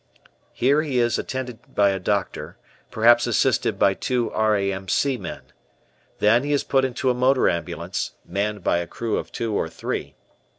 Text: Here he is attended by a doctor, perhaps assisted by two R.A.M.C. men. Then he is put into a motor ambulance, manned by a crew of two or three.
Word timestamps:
Here 0.53 0.81
he 0.81 0.97
is 0.97 1.19
attended 1.19 1.75
by 1.75 1.91
a 1.91 1.99
doctor, 1.99 2.57
perhaps 2.89 3.27
assisted 3.27 3.77
by 3.77 3.93
two 3.93 4.31
R.A.M.C. 4.31 5.15
men. 5.19 5.41
Then 6.17 6.43
he 6.43 6.53
is 6.53 6.63
put 6.63 6.83
into 6.83 7.11
a 7.11 7.13
motor 7.13 7.47
ambulance, 7.47 8.13
manned 8.25 8.63
by 8.63 8.77
a 8.79 8.87
crew 8.87 9.19
of 9.19 9.31
two 9.31 9.53
or 9.53 9.69
three. 9.69 10.15